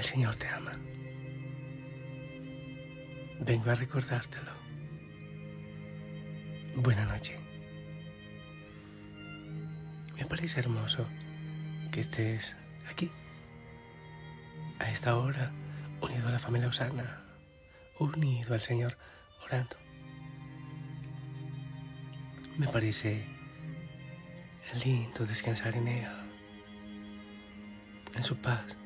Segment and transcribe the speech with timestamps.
[0.00, 0.72] El Señor te ama.
[3.38, 4.50] Vengo a recordártelo.
[6.74, 7.38] Buena noche.
[10.16, 11.06] Me parece hermoso
[11.92, 12.56] que estés
[12.90, 13.10] aquí,
[14.78, 15.52] a esta hora,
[16.00, 17.22] unido a la familia Osana,
[17.98, 18.96] unido al Señor,
[19.44, 19.76] orando.
[22.56, 23.26] Me parece
[24.82, 26.24] lindo descansar en ella,
[28.14, 28.79] en su paz.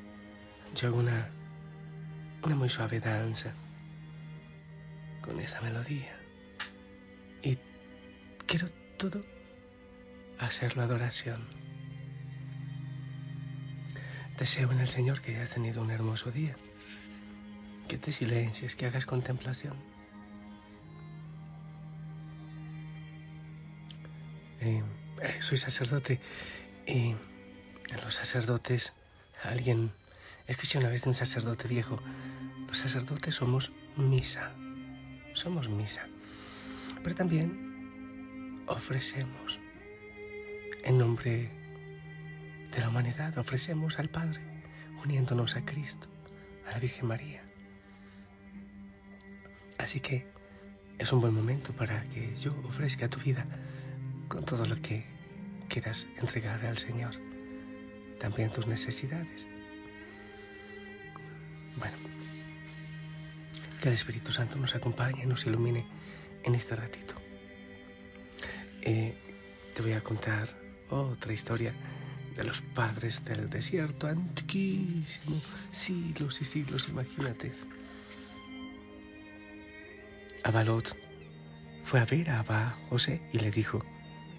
[0.75, 1.29] Yo hago una,
[2.43, 3.53] muy suave danza
[5.21, 6.19] con esa melodía.
[7.41, 7.57] Y
[8.45, 9.23] quiero todo
[10.37, 11.47] hacerlo adoración.
[14.37, 16.57] Deseo en el Señor que hayas tenido un hermoso día,
[17.87, 19.75] que te silencies, que hagas contemplación.
[24.59, 24.83] Eh,
[25.21, 26.19] eh, soy sacerdote
[26.85, 27.15] y
[27.91, 28.91] en los sacerdotes,
[29.41, 29.93] alguien,
[30.47, 31.99] escuché una vez de un sacerdote viejo,
[32.67, 34.51] los sacerdotes somos misa,
[35.33, 36.03] somos misa,
[37.03, 39.59] pero también ofrecemos
[40.83, 41.49] en nombre
[42.71, 44.41] de la humanidad, ofrecemos al Padre,
[45.03, 46.07] uniéndonos a Cristo,
[46.67, 47.41] a la Virgen María.
[49.77, 50.27] Así que
[50.97, 53.45] es un buen momento para que yo ofrezca tu vida
[54.27, 55.05] con todo lo que
[55.67, 57.15] quieras entregar al Señor,
[58.19, 59.47] también tus necesidades.
[63.85, 65.85] Que el Espíritu Santo nos acompañe y nos ilumine
[66.43, 67.13] en este ratito.
[68.81, 69.13] Eh,
[69.75, 70.49] te voy a contar
[70.89, 71.71] otra historia
[72.35, 75.39] de los padres del desierto, antiquísimo,
[75.71, 77.51] siglos y siglos, imagínate.
[80.43, 80.97] Abalot
[81.83, 83.85] fue a ver a Abba José y le dijo,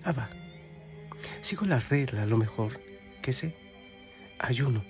[0.02, 0.28] Abba,
[1.40, 2.80] sigo la regla lo mejor
[3.22, 3.54] que sé,
[4.40, 4.82] ayuno,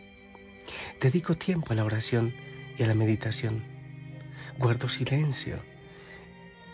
[0.99, 2.33] dedico tiempo a la oración
[2.78, 3.75] y a la meditación,
[4.59, 5.63] guardo silencio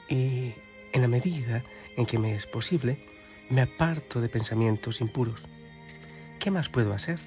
[0.09, 0.55] y
[0.93, 1.63] en la medida
[1.97, 2.99] en que me es posible,
[3.49, 5.49] me aparto de pensamientos impuros.
[6.39, 7.19] ¿Qué más puedo hacer?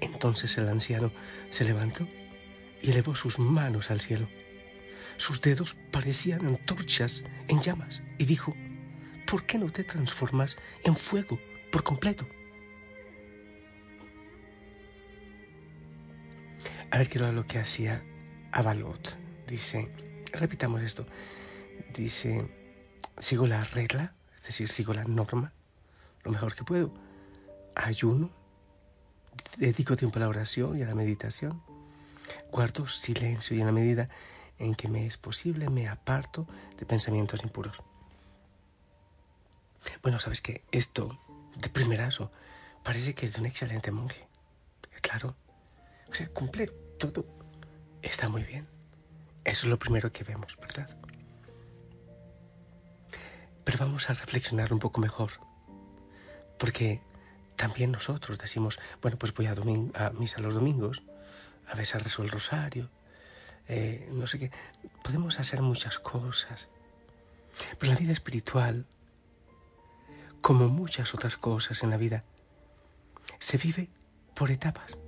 [0.00, 1.12] Entonces el anciano
[1.50, 2.06] se levantó
[2.82, 4.28] y elevó sus manos al cielo.
[5.16, 8.54] Sus dedos parecían antorchas en llamas y dijo,
[9.26, 11.38] ¿por qué no te transformas en fuego
[11.70, 12.26] por completo?
[16.90, 18.02] A ver qué era lo que hacía
[18.50, 19.16] Avalot.
[19.46, 19.92] Dice,
[20.32, 21.06] repitamos esto.
[21.94, 22.50] Dice,
[23.18, 25.52] sigo la regla, es decir, sigo la norma,
[26.24, 26.92] lo mejor que puedo.
[27.76, 28.30] Ayuno,
[29.56, 31.62] dedico tiempo a la oración y a la meditación.
[32.50, 34.08] Guardo silencio y en la medida
[34.58, 36.46] en que me es posible me aparto
[36.78, 37.82] de pensamientos impuros.
[40.02, 41.18] Bueno, sabes que esto,
[41.56, 42.30] de primerazo,
[42.82, 44.26] parece que es de un excelente monje.
[45.00, 45.34] Claro.
[46.10, 46.66] O sea, cumple
[46.98, 47.24] todo.
[48.02, 48.66] Está muy bien.
[49.44, 50.90] Eso es lo primero que vemos, ¿verdad?
[53.64, 55.32] Pero vamos a reflexionar un poco mejor.
[56.58, 57.00] Porque
[57.56, 61.02] también nosotros decimos, bueno, pues voy a, a misa los domingos,
[61.68, 62.90] a veces el rosario,
[63.68, 64.50] eh, no sé qué.
[65.04, 66.68] Podemos hacer muchas cosas.
[67.78, 68.86] Pero la vida espiritual,
[70.40, 72.24] como muchas otras cosas en la vida,
[73.38, 73.88] se vive
[74.34, 74.98] por etapas.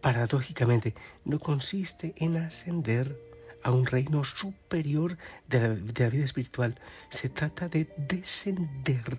[0.00, 0.94] Paradójicamente,
[1.24, 3.16] no consiste en ascender
[3.62, 5.16] a un reino superior
[5.48, 6.78] de la, vida espiritual.
[7.10, 9.18] Se trata de descender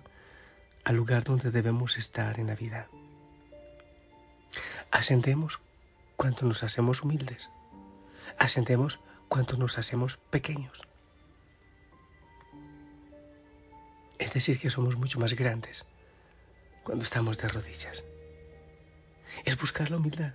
[0.84, 2.88] al lugar donde debemos estar en la vida.
[4.90, 5.60] Ascendemos
[6.16, 7.50] cuando nos hacemos humildes.
[8.38, 10.82] Ascendemos cuando nos hacemos pequeños.
[14.18, 15.86] Es decir, que somos mucho más grandes
[16.82, 18.04] cuando estamos de rodillas.
[19.44, 20.34] Es buscar la humildad.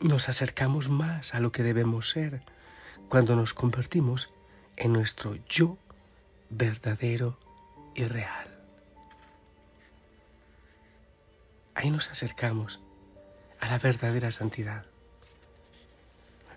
[0.00, 2.40] Nos acercamos más a lo que debemos ser
[3.08, 4.30] cuando nos convertimos
[4.76, 5.76] en nuestro yo
[6.50, 7.38] verdadero
[7.94, 8.48] y real.
[11.74, 12.80] Ahí nos acercamos
[13.60, 14.84] a la verdadera santidad.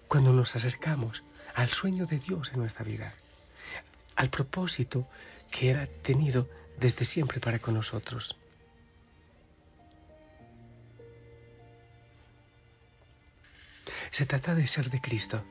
[0.08, 1.24] Cuando nos acercamos
[1.56, 3.14] al sueño de Dios en nuestra vida,
[4.16, 5.08] al propósito
[5.50, 6.48] que ha tenido
[6.80, 8.38] desde siempre para con nosotros.
[14.12, 15.44] Se trata de ser de Cristo.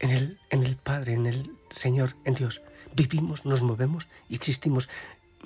[0.00, 2.62] En el, en el Padre, en el Señor, en Dios,
[2.94, 4.88] vivimos, nos movemos y existimos.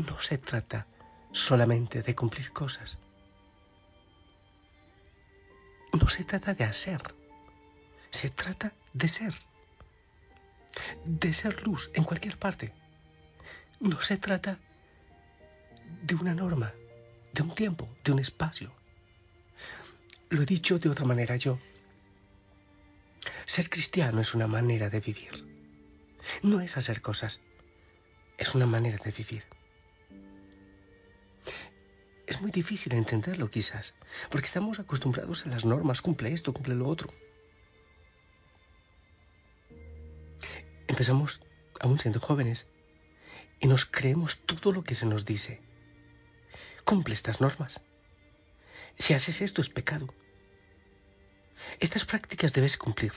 [0.08, 0.86] No se trata
[1.32, 2.98] solamente de cumplir cosas.
[5.92, 7.02] No se trata de hacer.
[8.10, 9.34] Se trata de ser.
[11.04, 12.72] De ser luz en cualquier parte.
[13.80, 14.58] No se trata
[16.02, 16.72] de una norma,
[17.32, 18.72] de un tiempo, de un espacio.
[20.32, 21.58] Lo he dicho de otra manera yo.
[23.44, 25.46] Ser cristiano es una manera de vivir.
[26.42, 27.42] No es hacer cosas,
[28.38, 29.44] es una manera de vivir.
[32.26, 33.94] Es muy difícil entenderlo quizás,
[34.30, 37.12] porque estamos acostumbrados a las normas, cumple esto, cumple lo otro.
[40.88, 41.40] Empezamos
[41.78, 42.68] aún siendo jóvenes
[43.60, 45.60] y nos creemos todo lo que se nos dice.
[46.86, 47.82] Cumple estas normas.
[48.96, 50.08] Si haces esto es pecado.
[51.80, 53.12] Estas prácticas debes cumplir.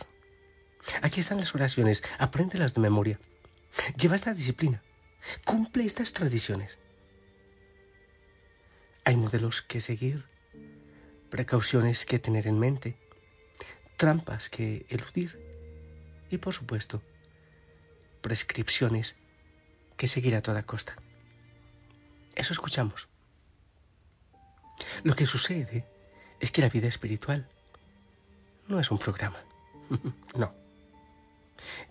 [1.02, 3.20] Aquí están las oraciones, apréndelas de memoria.
[3.98, 4.84] Lleva esta disciplina.
[5.44, 6.78] Cumple estas tradiciones.
[9.04, 10.26] Hay modelos que seguir,
[11.30, 12.98] precauciones que tener en mente,
[13.98, 15.40] trampas que eludir
[16.30, 17.02] y, por supuesto,
[18.22, 19.16] prescripciones
[19.98, 20.96] que seguir a toda costa.
[22.36, 23.08] Eso escuchamos.
[25.04, 25.86] Lo que sucede
[26.40, 27.48] es que la vida espiritual
[28.68, 29.38] no es un programa.
[30.36, 30.54] no.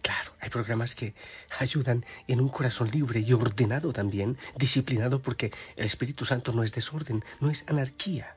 [0.03, 1.15] Claro, hay programas que
[1.59, 6.73] ayudan en un corazón libre y ordenado también, disciplinado porque el Espíritu Santo no es
[6.73, 8.37] desorden, no es anarquía.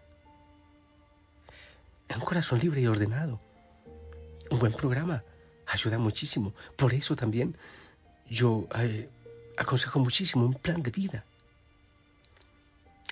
[2.16, 3.40] Un corazón libre y ordenado.
[4.50, 5.24] Un buen programa
[5.68, 6.54] ayuda muchísimo.
[6.76, 7.58] Por eso también
[8.30, 9.10] yo eh,
[9.58, 11.24] aconsejo muchísimo un plan de vida.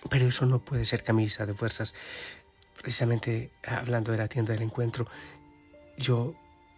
[0.10, 1.94] Pero eso no puede ser camisa de fuerzas.
[2.86, 5.08] Precisamente hablando de la tienda del encuentro,
[5.98, 6.36] yo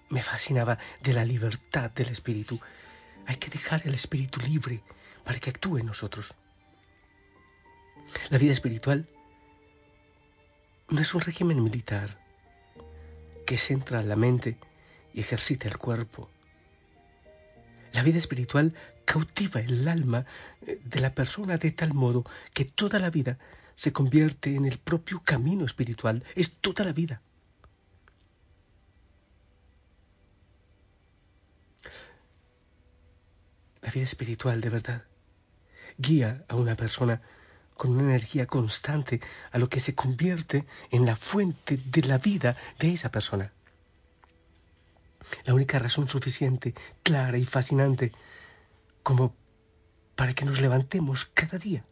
[0.07, 2.61] me fascinaba de la libertad del espíritu.
[3.25, 4.81] Hay que dejar el espíritu libre
[5.25, 6.35] para que actúe en nosotros.
[8.29, 9.09] La vida espiritual
[10.87, 12.17] no es un régimen militar
[13.45, 14.55] que centra la mente
[15.13, 16.29] y ejercita el cuerpo.
[17.91, 18.73] La vida espiritual
[19.03, 20.25] cautiva el alma
[20.65, 22.23] eh, de la persona de tal modo
[22.53, 23.37] que toda la vida
[23.77, 26.23] se convierte en el propio camino espiritual.
[26.35, 27.21] Es toda la vida.
[33.81, 35.03] La vida espiritual de verdad
[35.99, 37.21] guía a una persona
[37.75, 39.21] con una energía constante
[39.51, 43.53] a lo que se convierte en la fuente de la vida de esa persona.
[45.45, 46.73] La única razón suficiente,
[47.03, 48.11] clara y fascinante
[49.03, 49.35] como
[50.15, 51.85] para que nos levantemos cada día.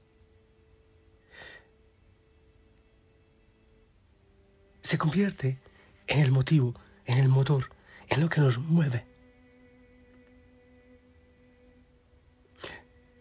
[4.85, 5.57] Se convierte
[6.05, 6.75] en el motivo,
[7.05, 7.71] en el motor,
[8.07, 9.03] en lo que nos mueve.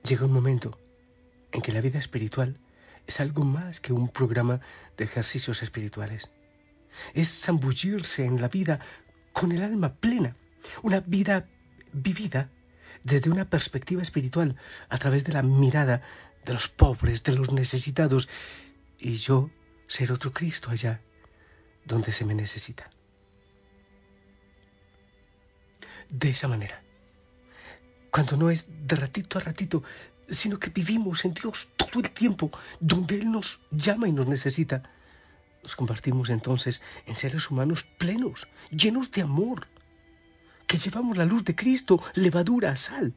[0.06, 0.78] Llega un momento
[1.52, 2.60] en que la vida espiritual
[3.06, 4.60] es algo más que un programa
[4.98, 6.30] de ejercicios espirituales.
[7.14, 8.80] Es zambullirse en la vida
[9.32, 10.36] con el alma plena,
[10.82, 11.48] una vida
[11.94, 12.50] vivida
[13.04, 14.56] desde una perspectiva espiritual,
[14.90, 16.02] a través de la mirada
[16.44, 18.28] de los pobres, de los necesitados,
[18.98, 19.48] y yo
[19.86, 21.00] ser otro Cristo allá
[21.84, 22.90] donde se me necesita.
[26.08, 26.84] De esa manera
[28.14, 29.82] cuando no es de ratito a ratito,
[30.30, 32.48] sino que vivimos en Dios todo el tiempo,
[32.78, 34.84] donde Él nos llama y nos necesita.
[35.64, 39.66] Nos convertimos entonces en seres humanos plenos, llenos de amor,
[40.68, 43.14] que llevamos la luz de Cristo, levadura, sal.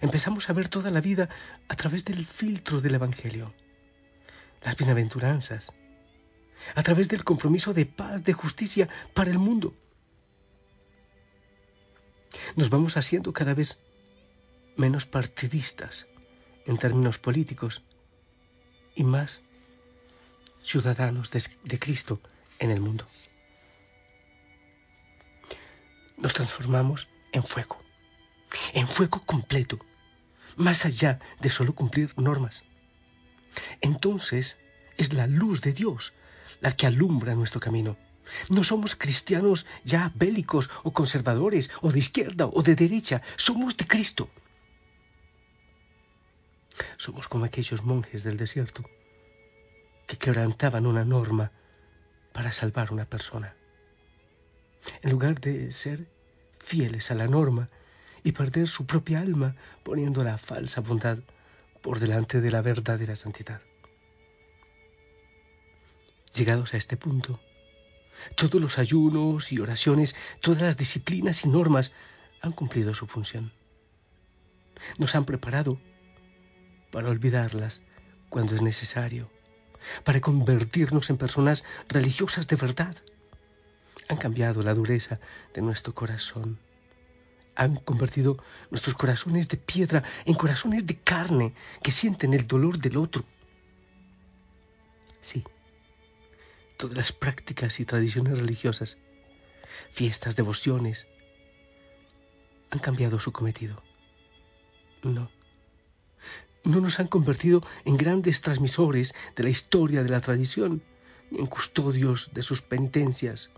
[0.00, 1.28] Empezamos a ver toda la vida
[1.68, 3.52] a través del filtro del Evangelio,
[4.64, 5.74] las bienaventuranzas,
[6.74, 9.74] a través del compromiso de paz, de justicia para el mundo
[12.54, 13.80] Nos vamos haciendo cada vez
[14.76, 16.06] menos partidistas
[16.66, 17.82] en términos políticos
[18.94, 19.42] y más
[20.62, 22.20] ciudadanos de, Cristo
[22.58, 23.06] en el mundo.
[26.16, 27.80] Nos transformamos en fuego,
[28.72, 29.78] en fuego completo,
[30.56, 32.64] más allá de solo cumplir normas.
[33.80, 34.58] Entonces
[34.96, 36.14] es la luz de Dios
[36.60, 37.96] la que alumbra nuestro camino.
[38.50, 43.86] No somos cristianos ya bélicos o conservadores o de izquierda o de derecha, somos de
[43.86, 44.30] Cristo.
[46.96, 48.82] Somos como aquellos monjes del desierto
[50.06, 51.52] que quebrantaban una norma
[52.32, 53.56] para salvar una persona.
[55.02, 56.08] En lugar de ser
[56.60, 57.70] fieles a la norma
[58.22, 61.18] y perder su propia alma poniendo la falsa bondad
[61.80, 63.62] por delante de la verdadera santidad.
[66.36, 67.40] Llegados a este punto,
[68.34, 71.92] todos los ayunos y oraciones, todas las disciplinas y normas
[72.42, 73.52] han cumplido su función.
[74.98, 75.80] Nos han preparado
[76.92, 77.80] para olvidarlas
[78.28, 79.30] cuando es necesario,
[80.04, 82.96] para convertirnos en personas religiosas de verdad.
[84.10, 85.18] Han cambiado la dureza
[85.54, 86.58] de nuestro corazón.
[87.54, 88.36] Han convertido
[88.70, 93.24] nuestros corazones de piedra en corazones de carne que sienten el dolor del otro.
[95.22, 95.42] Sí,
[96.76, 98.98] todas las prácticas y tradiciones religiosas,
[99.90, 101.06] fiestas, devociones,
[102.70, 103.82] han cambiado su cometido.
[105.02, 105.30] No.
[106.64, 110.82] No nos han convertido en grandes transmisores de la historia de la tradición,
[111.30, 113.50] ni en custodios de sus penitencias.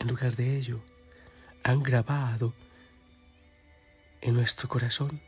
[0.00, 0.80] En lugar de ello,
[1.62, 2.54] han grabado
[4.20, 5.20] en nuestro corazón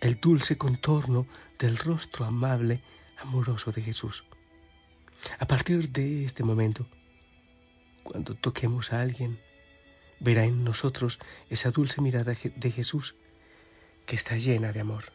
[0.00, 1.26] el dulce contorno
[1.58, 2.82] del rostro amable,
[3.18, 4.24] amoroso de Jesús.
[5.38, 6.86] A partir de este momento,
[8.02, 9.40] cuando toquemos a alguien,
[10.18, 13.14] verá en nosotros esa dulce mirada de Jesús
[14.04, 15.12] que está llena de amor.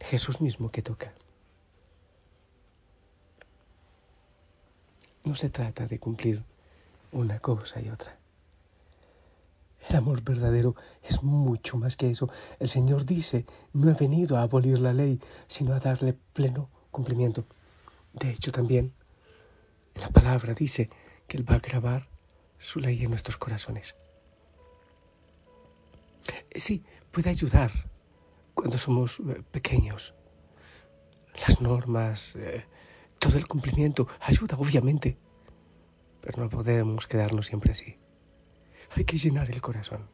[0.00, 1.12] Jesús mismo que toca.
[5.24, 6.42] No se trata de cumplir
[7.12, 8.16] una cosa y otra.
[9.88, 12.30] El amor verdadero es mucho más que eso.
[12.58, 13.44] El Señor dice,
[13.74, 17.44] no he venido a abolir la ley, sino a darle pleno cumplimiento.
[18.20, 18.94] De hecho, también
[19.94, 20.90] la palabra dice
[21.26, 22.08] que Él va a grabar
[22.58, 23.96] su ley en nuestros corazones.
[26.50, 27.70] Eh, sí, puede ayudar
[28.54, 30.14] cuando somos eh, pequeños.
[31.46, 32.64] Las normas, eh,
[33.18, 35.16] todo el cumplimiento ayuda, obviamente.
[36.20, 37.98] Pero no podemos quedarnos siempre así.
[38.96, 40.08] Hay que llenar el corazón.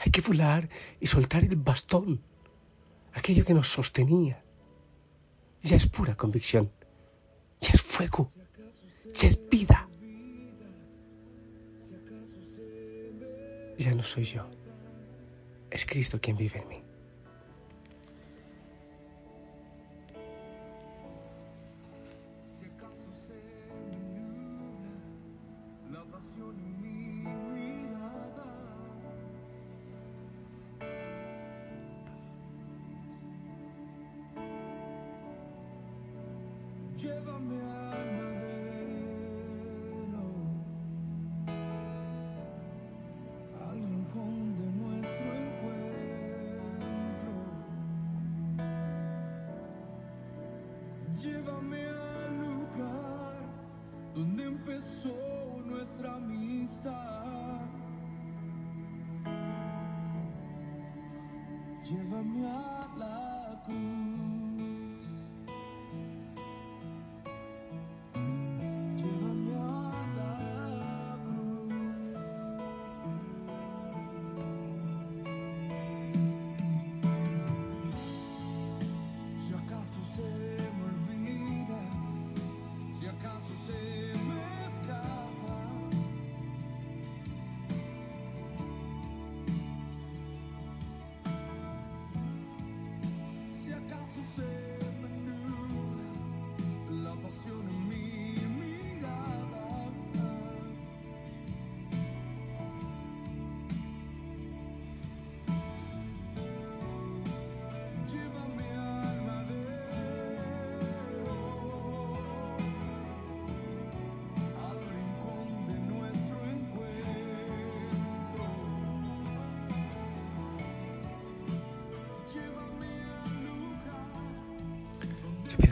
[0.00, 0.68] Hay que volar
[0.98, 2.22] y soltar el bastón,
[3.12, 4.42] aquello que nos sostenía
[5.62, 6.70] ya es pura convicción,
[8.00, 8.30] fuego,
[13.76, 14.48] ya no soy yo,
[15.70, 16.89] es Cristo quien vive en mí.
[51.40, 53.34] Llévame al lugar
[54.14, 57.60] donde empezó nuestra amistad.
[61.82, 64.19] Llévame a la cruz.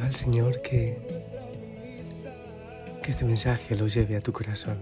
[0.03, 0.99] Al Señor que,
[3.03, 4.79] que este mensaje lo lleve a tu corazón.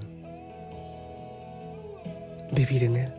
[2.52, 3.12] vivir en Él,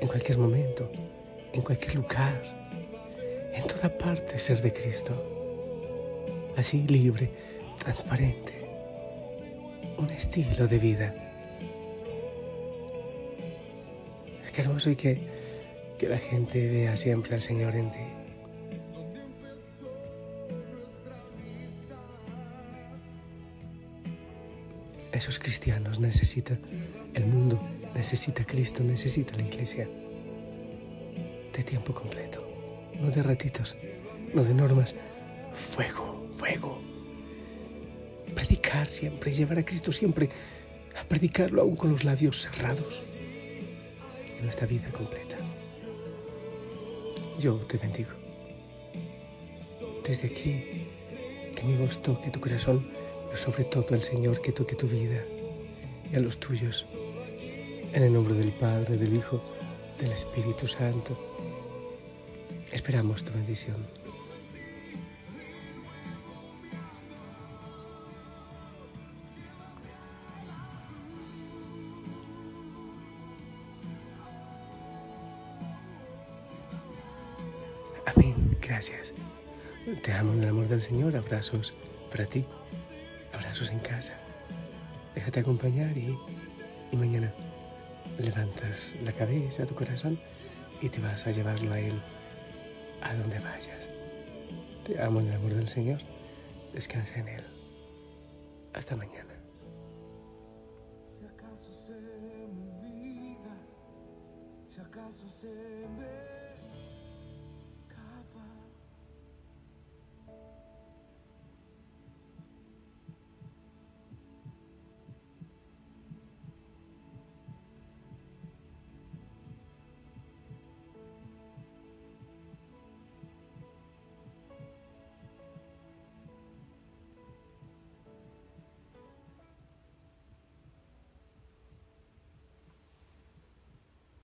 [0.00, 0.90] en cualquier momento,
[1.52, 2.42] en cualquier lugar,
[3.52, 5.12] en toda parte ser de Cristo.
[6.56, 7.30] Así libre,
[7.78, 8.54] transparente,
[9.98, 11.14] un estilo de vida.
[14.54, 15.18] Qué hermoso y que,
[15.98, 18.23] que la gente vea siempre al Señor en ti.
[25.24, 26.60] Esos cristianos necesitan
[27.14, 27.58] el mundo,
[27.94, 29.88] necesita Cristo, necesita la iglesia
[31.50, 32.46] de tiempo completo,
[33.00, 33.74] no de ratitos,
[34.34, 34.94] no de normas,
[35.54, 36.78] fuego, fuego.
[38.34, 40.28] Predicar siempre, llevar a Cristo siempre,
[41.00, 43.02] a predicarlo aún con los labios cerrados
[44.36, 45.38] en nuestra vida completa.
[47.40, 48.10] Yo te bendigo.
[50.06, 50.86] Desde aquí,
[51.56, 53.03] que mi voz toque tu corazón
[53.36, 55.22] sobre todo al Señor que toque tu vida
[56.12, 56.86] y a los tuyos.
[57.92, 59.40] En el nombre del Padre, del Hijo,
[60.00, 61.16] del Espíritu Santo.
[62.72, 63.76] Esperamos tu bendición.
[78.06, 78.58] Amén.
[78.60, 79.14] Gracias.
[80.02, 81.16] Te amo en el amor del Señor.
[81.16, 81.74] Abrazos
[82.10, 82.44] para ti
[83.54, 84.14] abrazos en casa.
[85.14, 86.18] Déjate acompañar y,
[86.90, 87.32] y mañana
[88.18, 90.18] levantas la cabeza, tu corazón
[90.82, 92.00] y te vas a llevarlo a Él
[93.02, 93.88] a donde vayas.
[94.84, 96.00] Te amo en el amor del Señor.
[96.72, 97.44] Descansa en Él.
[98.72, 99.34] Hasta mañana.
[101.04, 101.92] Si acaso se
[104.66, 106.43] si acaso se